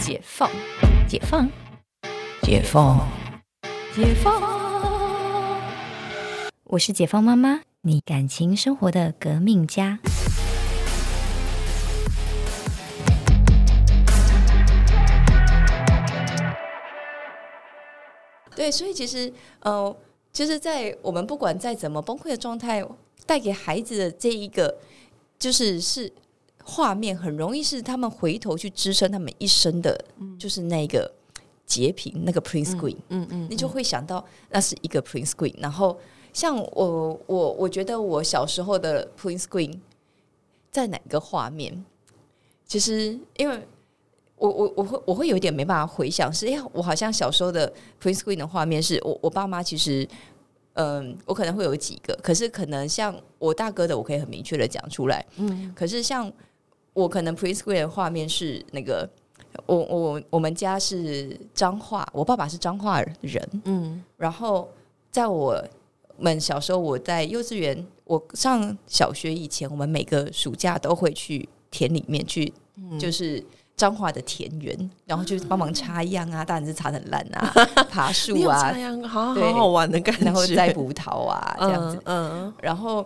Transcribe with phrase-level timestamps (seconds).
[0.00, 0.50] 解放，
[1.06, 1.46] 解放，
[2.42, 3.06] 解放，
[3.94, 4.40] 解放。
[6.64, 9.98] 我是解放妈妈，你感情生活的革命家。
[18.56, 19.30] 对，所以其实
[19.60, 19.94] 呃，
[20.32, 22.82] 就是在我们不管再怎么崩溃的状态，
[23.26, 24.78] 带给孩子的这一个，
[25.38, 26.10] 就是是
[26.70, 29.98] 画面，很容易是他们回头去支撑他们一生的，
[30.38, 31.10] 就是那个
[31.66, 35.54] 截屏那个 print screen，嗯嗯，你就会想到那是一个 print screen。
[35.58, 35.98] 然后
[36.32, 39.76] 像我我我觉得我小时候的 print screen
[40.70, 41.84] 在哪个画面？
[42.66, 43.60] 其实因为。
[44.40, 47.70] 我我我会我会有一点没办法回想，是哎呀，我好像小时候的
[48.02, 50.08] print screen 的画面，是我我爸妈其实，
[50.72, 56.32] 嗯，我可能会有几个，可是可能像我大哥的，我可以很明确的讲出来，嗯，可是像
[56.92, 59.08] 我可能 screen 的画面是那个，
[59.66, 64.68] 我我我们家是彰化，我爸爸是彰化人，嗯，然后
[65.10, 65.62] 在我
[66.18, 72.52] 们小时候，我在幼稚园，我上小学以前，我们每个暑假都会去田里面去，
[72.98, 73.44] 就是。
[73.76, 77.50] 彰化的田园，然后就帮忙插秧啊，当然是插很烂啊，
[77.88, 79.02] 爬树啊，插秧？
[79.04, 83.02] 好好好玩的感觉，然后摘葡萄啊这样子，嗯，然后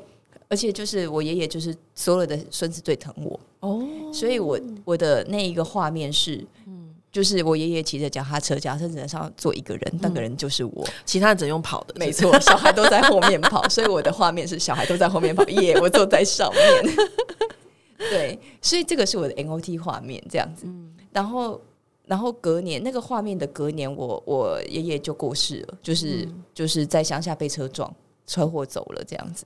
[0.55, 16.97] 而且就是我爷爷就是所有的孙子最疼我哦，所以我我的那一个画面是，嗯，就是我爷爷骑着脚踏车，脚踏车只能上坐一个人，那个人就是我，其他人只用跑的，没错，小孩都在后面跑，所以我的画面是小孩都在后面跑，耶，我坐在上面。
[17.99, 20.69] 对，所以这个是我的 N O T 画面这样子，
[21.11, 21.61] 然后，
[22.07, 27.93] 然后隔年那个画面的隔年，我我爷爷就过世了，就是就是在乡下被车撞，
[28.25, 29.45] 车祸走了这样子。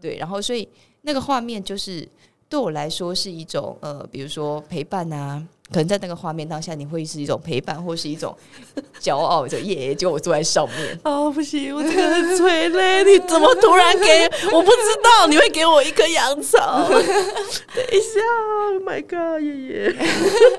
[0.00, 0.68] 对，然后所以
[1.02, 2.06] 那个画面就是
[2.48, 5.46] 对我来说是一种呃，比如说陪伴啊。
[5.70, 8.34] 可能在那个画面当下，你会是一种陪伴，或是一种
[8.98, 10.98] 骄傲，就耶，就我坐在上面。
[11.04, 13.04] 哦，不行，我真的很催泪。
[13.04, 14.24] 你怎么突然给？
[14.50, 16.88] 我不知道你会给我一颗洋草。
[16.88, 18.18] 等一下
[18.72, 19.94] ，Oh my God，爷爷。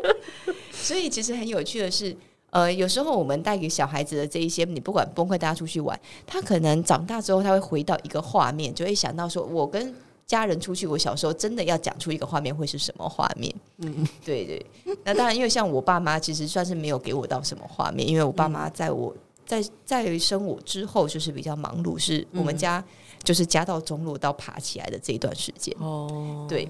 [0.72, 2.16] 所以其实很有趣的是，
[2.52, 9.94] 呃，有时候我们带给小孩子的这一些，你不管崩溃，大家出去玩，他可能长大之后，他会回到一个画面，就会想到说，我跟。
[10.30, 13.52] 家人出去，我小时候真的要讲出一个画面会是什么画面？
[13.80, 14.64] 嗯， 对对。
[15.04, 19.12] 那当然，因为像我爸妈其实算是没有给我到什么画面，因为我爸妈在我
[19.44, 22.84] 在在生我之后就是比较忙碌，是我们家
[23.24, 25.76] 就是家道中落到爬起来的这一段时间。
[25.80, 26.70] 哦，对，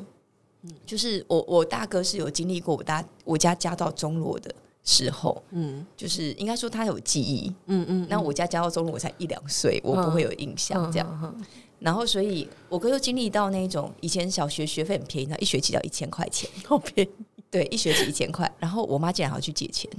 [0.86, 8.08] 就是我我大哥是有经历过我大我家家道中落的时候，嗯，就是应该说他有记忆，嗯嗯。
[8.10, 11.36] 那我家家到中路，我才一两岁，我不会有印象这样。
[11.80, 17.12] 然后，所以我哥又经历到那种以前小学学费很便宜，那一学期要一千块钱，好便宜。
[17.52, 18.52] 对，一学期一千块。
[18.60, 19.90] 然后我妈竟然还要去借钱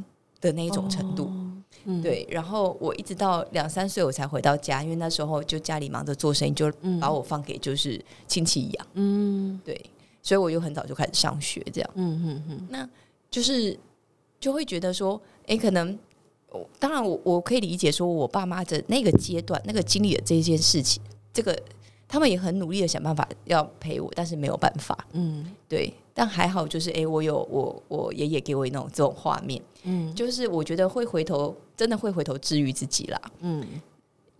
[0.40, 1.30] 的那一种程度。
[2.02, 6.70] 对，然后我一直到两三岁我才回到家，因为那时候就家里忙着做生意，就
[7.00, 8.86] 把我放给就是亲戚养。
[8.94, 9.80] 嗯，对，
[10.22, 11.90] 所以我又很早就开始上学，这样。
[11.94, 12.66] 嗯嗯嗯。
[12.68, 12.88] 那
[13.30, 13.78] 就是
[14.40, 15.96] 就会觉得说，哎，可能
[16.78, 21.00] 当然我我可以理解说，我爸妈的那个阶段，那个经历的这件事情。
[21.32, 21.56] 这个
[22.08, 25.06] 他们也很努力的想办法要陪我，但是没有办法。
[25.12, 33.20] 嗯，对，但还好，就是哎，我有我我爷爷给我那种这种画面，嗯，就是我觉得会回头，真的会回头治愈自己啦。
[33.40, 33.64] 嗯，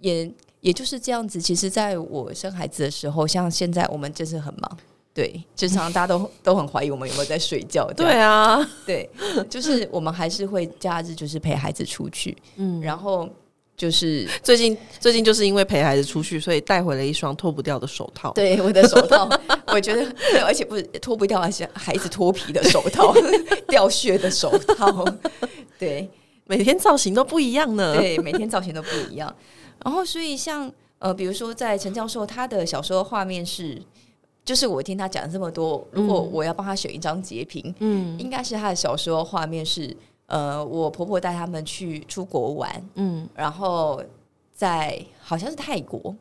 [0.01, 1.41] 也也就是这样子。
[1.41, 4.79] 其实，在我生孩子的时候，像现在我们真是很忙，
[5.13, 7.91] 对，经常大家都都很怀疑我们有没有在睡觉。
[7.97, 9.09] 对啊，对，
[9.49, 13.29] 就是我们还是会假日就是陪孩子出去，嗯，然后。
[13.77, 18.31] 就是最近最近就是因为陪孩子出去，所以带回了一双脱不掉的手套。
[18.33, 19.27] 对，我的手套，
[19.69, 23.15] 我觉得，而且不是脱不掉，而且孩子脱皮的手套，
[23.69, 25.03] 掉屑的手套。
[25.79, 26.07] 对，
[26.45, 27.97] 每天造型都不一样呢。
[27.97, 29.35] 对，每天造型都不一样。
[29.83, 33.81] 然后，所以像呃，比如说在陈教授他的小时候画面是，
[34.45, 39.97] 就是我听他讲了这么多，如果我要帮他选一张截屏，嗯，应该是他的小时候画面是。
[40.33, 44.01] 呃，我婆婆带他们去出国玩，嗯，然后
[44.55, 46.15] 在好像是泰国，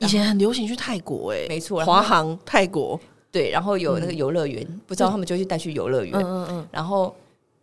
[0.00, 3.00] 以前很流行去泰国，哎，没错，华航泰国，
[3.32, 7.16] 对，然后有那个游乐园，不知道他们就去带去游乐园，嗯嗯，然后，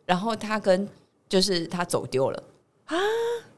[0.07, 0.89] 然后他跟
[1.29, 2.43] 就是他走丢了。
[2.85, 2.97] 啊，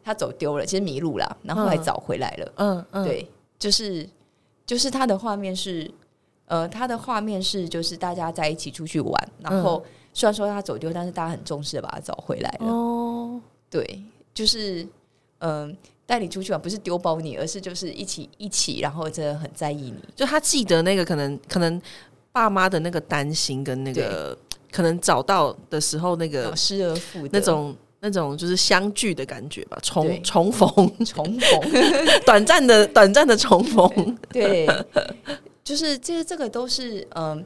[0.03, 3.25] 他走丢了，其实迷路了，然后来找回来了，嗯嗯，对，
[3.57, 4.05] 就是
[4.65, 5.89] 就是他的画面是，
[6.47, 9.85] 呃，他的画面是就是大家在一起出去玩，然后。
[10.13, 12.65] 虽然说他走丢，但是大家很重视的把他找回来了。
[12.65, 13.39] 哦，
[13.69, 14.01] 对，
[14.33, 14.83] 就是
[15.37, 15.77] 嗯，
[16.07, 20.03] 带你出去玩不是丢包你，而是就是一起一起，然后真的很在意你。
[20.15, 21.79] 就他记得那个可能可能
[22.31, 24.35] 爸妈的那个担心跟那个
[24.71, 30.67] 可能找到的时候那个哦失而复得那种那种就是相聚的感觉吧，重重逢，
[31.05, 31.61] 重逢，
[32.25, 34.65] 短暂的短暂的重逢，对，
[35.67, 37.43] 就是这这个都是嗯、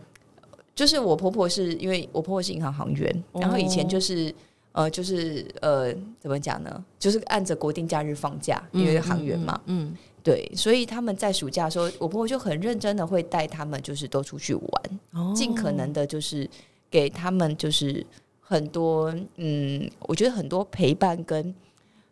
[0.75, 4.33] 就是我婆婆是因为我婆婆是银行行员，然后以前就是。
[4.73, 6.85] 呃，就是呃，怎么讲呢？
[6.97, 14.71] 就是按着国定假日放假，因为行员嘛，嗯，对，所以他们在暑假的时候，我婆婆就很认真的会带他们，就是都出去玩，
[15.11, 16.49] 哦尽可能的，就是
[16.89, 18.01] 给他们就是
[18.39, 21.53] 很多，嗯，我觉得很多陪伴跟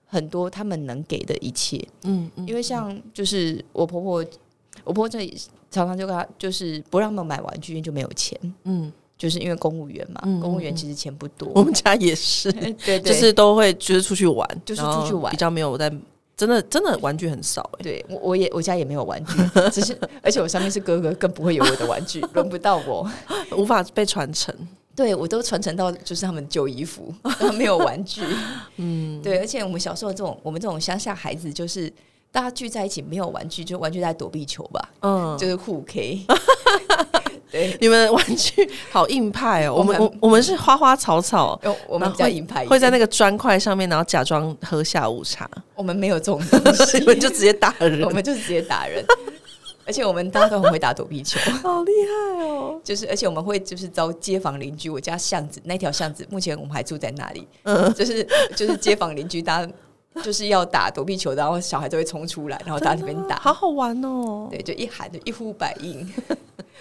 [0.06, 4.26] 很多他们能给的一切，嗯嗯因为像就是我婆婆，
[4.84, 5.38] 我婆婆这里
[5.72, 15.32] 常常就跟他就是不让他们买玩具，因为就没有钱，嗯，就是因为公务员嘛，公务员其实钱不多，我们家也是， 对对，就是都会就是出去玩，就是出去玩。
[15.32, 15.92] 比较没有在
[16.36, 19.34] 真的真的玩具很少哎、对我我也我家也没有玩具，
[19.72, 23.06] 只是而且我上面是哥哥，更不会有我的玩具， 轮不到我。
[23.58, 24.56] 无法被传承。
[24.96, 27.14] 对我都传承到就是他们旧衣服，
[27.58, 28.22] 没有玩具。
[28.76, 31.90] 嗯，对，而且我们小时候这种我们这种乡下孩子，就是
[32.32, 36.26] 大家聚在一起没有玩具，就玩具在躲避球吧，嗯，就是互 K。
[37.52, 47.00] 对，你们玩具好硬派哦，我们我们我我们是花花草草，我们比较硬派，会在那个砖块上面，然后假装喝下午茶，我们没有这种东西。
[47.02, 49.04] 你，们就直接打人，我们就直接打人。
[49.88, 52.80] 而且我们大家都很会打躲避球， 好厉害哦。
[52.84, 57.92] 就是而且我们会就是招街坊邻居，我家巷子那条巷子，目前我们还住在那里，嗯。
[57.96, 58.24] 就是
[58.56, 59.72] 就是街坊邻居，大家
[60.24, 64.48] 就是要打躲避球，然后小孩就会冲出来，然后大家那边打，好好玩哦。
[64.50, 66.12] 对，就一喊就一呼百应。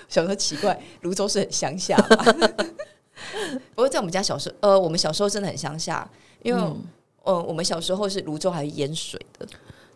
[0.09, 2.25] 小时候奇怪，泸州是很乡下吧？
[3.75, 6.09] 不过在我们家小时候，呃，我们小时候真的很乡下，
[6.43, 6.83] 因为、嗯
[7.25, 9.47] 呃，我们小时候是泸州还有淹水的，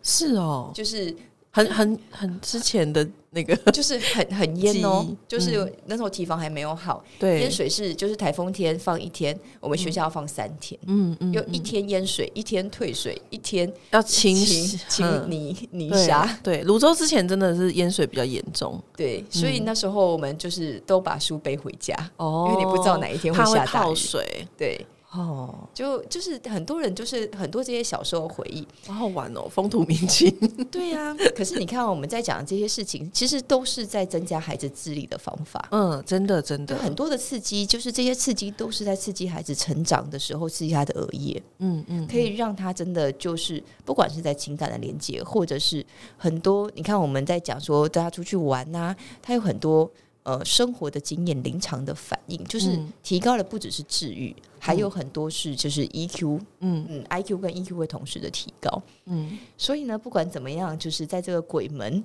[0.03, 1.15] 是哦，就是
[1.55, 7.41] 很很很之前的那个， 就是很很淹哦，就是那时候提防还没有好，对。
[7.41, 11.59] 淹，水是就是台风天放一天，我们学校要放三天，嗯嗯，又一。
[11.63, 18.79] 天淹水，一天退水，一天要清清洗清嗯泥泥沙，对，泸州之前真的是淹水比较严重。
[18.97, 23.95] 对，所以那时候我们就是都把书背回家，哦因为你不知道哪一天会下大雨。
[23.95, 24.47] 水。
[24.57, 28.67] 对，哦，就就是很多人就是很多这些小时候回忆。
[28.87, 30.29] 好好玩哦，风土民情。
[30.71, 35.67] 对呀、可是你看我们在讲的这些事情，其实都是在增加孩子智力的方法。
[35.71, 45.85] 嗯，真的真的，很多的刺激，就是这些刺激都是在刺激孩子成长的时候，刺激他的额叶，嗯嗯，可以让他真的就是，不管是在情感的连接，或者是
[46.17, 49.89] 很多，你看我们在讲说带他出去玩呐、他有很多
[50.23, 56.85] 呃生活的经验、临场的反应，就是嗯提高了不只是治愈，还有很多是就是 EQ，嗯。
[56.89, 58.81] 嗯，IQ 跟 EQ 会同时的提高。
[59.07, 62.01] 嗯，所以呢，不管怎么样，就是在这个鬼门，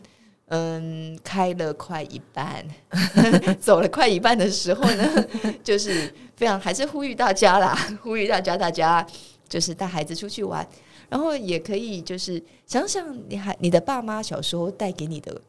[0.46, 2.66] 嗯，开了快一半，
[3.60, 5.26] 走了快一半的时候呢，
[5.62, 9.06] 就是非常还是呼吁大家啦， 呼吁大家，大家
[9.48, 10.66] 就是带孩子出去玩，
[11.08, 15.40] 然后也可以就是想想你还你的爸妈小时候带给你的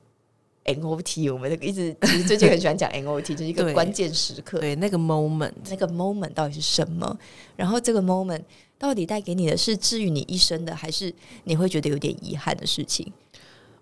[0.75, 7.18] NOT，我们一直其实最近很喜欢讲 NOT， 就是一个关键时刻，对，那个 moment，那个 moment 到底是什么？
[7.56, 8.42] 然后这个 moment
[8.77, 11.13] 到底带给你的是治愈你一生的，还是
[11.44, 13.07] 你会觉得有点遗憾的事情？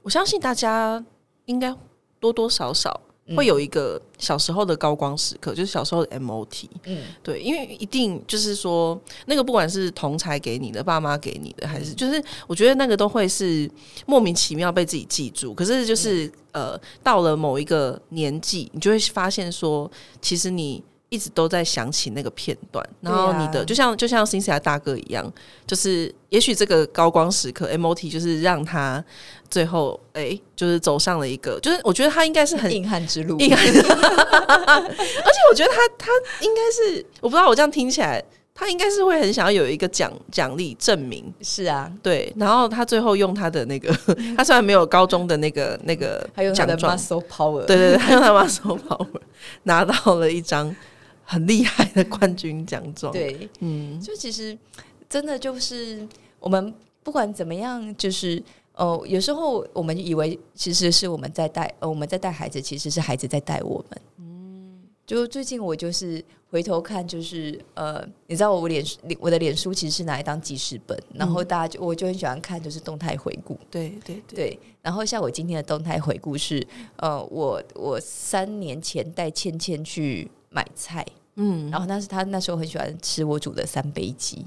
[0.03, 1.03] 我相信大家
[1.45, 1.75] 应该
[2.19, 6.67] 多多少少嗯会有一个小时候的高光时刻，就是小时候的 MOT。
[6.85, 13.69] 嗯，对，因为一定就是说，那个不管是同才给你的、爸妈给你的，还是就是我觉得那个都会是
[14.05, 15.53] 莫名其妙被自己记住。
[15.53, 19.89] 可是就是、呃，到了某一个年纪，你就会发现说，
[20.21, 20.83] 其实你。
[21.09, 25.31] 一直都在想起那个片段，然后你的、就像就像辛西亚大哥一样，
[25.65, 29.03] 就是也许这个高光时刻 MOT 就是让他
[29.49, 36.11] 最后哎、就是走上了一个，就是我觉得他应该是很硬汉之路，应该是，而且我觉得他他
[36.41, 38.21] 应该是，我不知道我这样听起来，
[38.53, 43.95] 他应该是会很想要有一个奖奖励证明，是啊，对，然后他最后用他的那个，
[44.35, 49.07] 他虽然没有高中的那个那个 还有他的，muscle power，对对对，他用他 muscle power
[49.63, 50.75] 拿到了一张
[51.29, 54.57] 很厉害的冠军奖状，，对，嗯，就其实
[55.09, 56.07] 真的就是
[56.39, 58.41] 我们不管怎么样，就是
[58.71, 64.01] 呃，有时候我们以为其实是我们在带，呃，我们在带孩子，其实是孩子在带我们。
[64.19, 68.81] 嗯，就最近我就是回头看，就是呃，你知道我脸
[69.19, 73.59] 我的脸书其实是拿来当记事本，然后大家就我就很喜欢看就是动态回顾。
[73.69, 76.65] 对对对，对，然后像我今天的动态回顾是，
[76.95, 84.43] 呃，我我三年前带倩倩去买菜，嗯，然后那是他那时候很喜欢吃我煮的三杯鸡，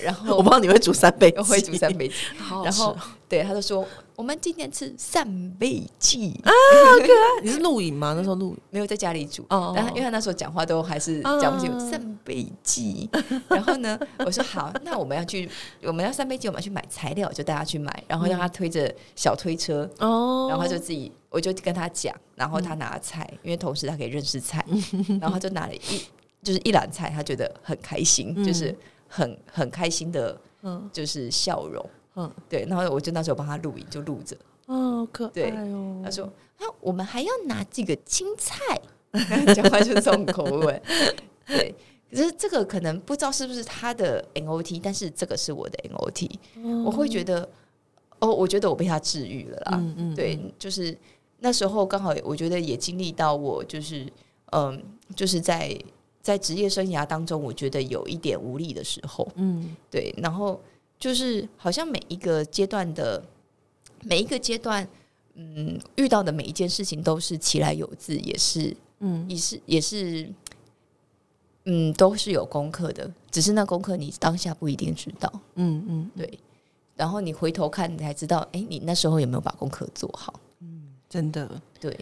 [0.00, 2.96] 然后 我不知道你会煮三杯鸡，我会煮三杯鸡，好好然后
[3.28, 3.84] 对，他就说
[4.16, 6.50] 我们今天吃扇贝鸡啊，
[7.44, 8.14] 你是录影吗？
[8.16, 8.58] 那时候录影。
[8.70, 9.44] 没有在家里煮。
[9.50, 13.08] 哦然后因为他那时候讲话都还是讲不清扇贝鸡，
[13.48, 15.48] 然后呢，我说好，那我们要去，
[15.84, 20.46] 我们要扇贝鸡，我们要去买材料，就带他去买，然后让他推着小推车，哦。
[20.48, 24.64] 然后他就自己，我就跟他讲，然后他拿菜，因为同时他可以认识菜，
[25.20, 25.80] 然后他就拿了一
[26.42, 28.44] 就是一篮菜，他觉得很开心，嗯。
[28.44, 28.74] 就是
[29.08, 30.88] 很很开心的，嗯。
[30.90, 31.84] 就是笑容，
[32.16, 32.30] 嗯。
[32.48, 36.02] 对，然后我就那时候帮他录影，就录着，哦，好可对爱哦。
[36.04, 36.24] 他说
[36.58, 38.54] 啊，我们还要拿几个青菜，
[39.54, 40.82] 讲话就是这种口味，
[41.46, 41.74] 对。
[42.08, 46.30] 可是这个可能不知道是不是他的 NOT，但是这个是我的 NOT，、
[46.84, 47.46] 我会觉得
[48.20, 49.72] 哦，我觉得我被他治愈了啦。
[49.74, 50.96] 嗯嗯对，就是
[51.40, 54.06] 那时候刚好我觉得也经历到我就是
[54.52, 54.80] 嗯，
[55.16, 55.76] 就是在
[56.22, 59.74] 在职业生涯当中，我觉得有一点无力的时候，嗯。
[59.90, 60.58] 对，然后
[60.98, 63.22] 就是好像每一个阶段的
[64.02, 64.86] 每一个阶段，
[65.34, 69.28] 嗯，遇到的每一件事情都是其来有自，也是嗯。
[69.28, 70.32] 也是也是，
[71.64, 76.38] 嗯，都是有功课的，只是那功课你当下不一定知道，嗯嗯，对。
[76.94, 80.40] 然后你回头看，你才知道，哎，你那时候有没有把功课做好？
[80.60, 81.94] 嗯真的，对，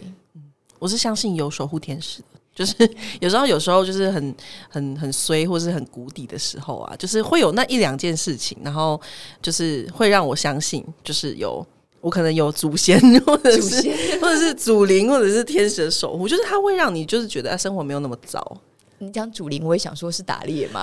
[0.79, 2.39] 我是相信有守护天使的。
[2.55, 2.73] 就是
[3.19, 4.35] 有时候，有时候就是很
[4.69, 8.99] 很很衰，或是很谷底的时候啊，就是会有那一两件事情，然后
[9.41, 11.63] 就是会让我相信，就是有
[11.99, 13.81] 我可能有祖先，或者是
[14.21, 18.61] 或者是祖灵，或者是天使的守护，就是它会让你就是觉得啊生活没有那么糟。
[18.99, 20.81] 你讲祖灵，我也想说是打猎嘛，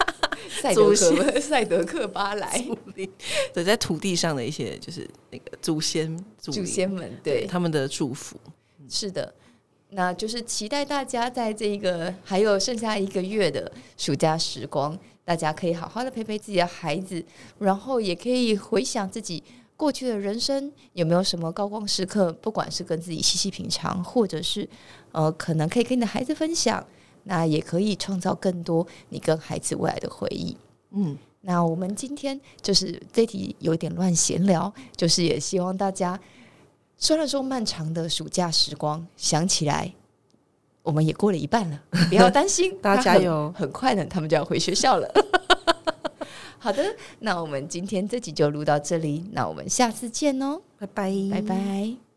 [0.62, 2.64] 赛德祖克赛德克巴莱，
[3.52, 8.36] 对，在土地上的一些就是那个祖先祖祖先们，对，他们的祝福。
[8.88, 9.32] 是的，
[9.90, 17.24] 那就是期待大家在这一个还有剩下一个月的暑假时光，大家可以好好的陪陪自己的孩子，
[17.58, 19.42] 然后也可以回想自己
[19.76, 24.68] 过去的人生有没有什么高光时刻，不管是跟自己细细品尝，或者是
[25.12, 26.86] 呃，可能可以跟你的孩子分享，
[27.24, 30.56] 那也可以创造更多你跟孩子未来的回忆。
[30.92, 36.20] 嗯，那我们今天就是这题有点乱闲聊，就是也希望大家，
[37.02, 39.90] 虽然说漫长的暑假时光，想起来
[40.82, 41.80] 我们也过了一半了，
[42.10, 45.10] 不要担心，大家加油很快呢，他们就要回学校了。
[46.60, 46.84] 好的，
[47.20, 52.09] 那我们今天这集就录到这里，那我们下次见哦，拜拜，拜拜。